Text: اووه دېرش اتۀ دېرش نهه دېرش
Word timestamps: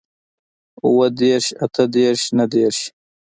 اووه 0.83 1.07
دېرش 1.19 1.47
اتۀ 1.65 1.83
دېرش 1.93 2.21
نهه 2.37 2.47
دېرش 2.53 2.79